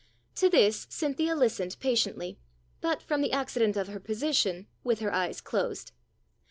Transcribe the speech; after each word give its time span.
To 0.37 0.49
this 0.49 0.87
Cynthia 0.89 1.35
listened 1.35 1.77
patiently, 1.79 2.39
but, 2.81 3.03
from 3.03 3.21
the 3.21 3.31
accident 3.31 3.77
of 3.77 3.87
her 3.89 3.99
position, 3.99 4.65
with 4.83 4.99
her 4.99 5.13
eyes 5.13 5.41
closed. 5.41 5.91